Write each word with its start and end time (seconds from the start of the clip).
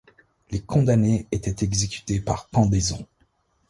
Les 0.49 0.59
condamnés 0.61 1.27
étaient 1.31 1.63
exécutés 1.63 2.19
par 2.19 2.47
pendaison. 2.47 3.05